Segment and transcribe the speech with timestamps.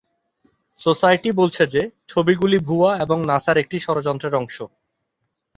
[0.79, 4.57] Society বলছে যে, ছবিগুলি ভুয়া এবং নাসার একটি ষড়যন্ত্রের অংশ।